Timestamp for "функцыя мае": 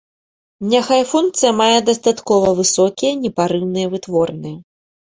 1.11-1.77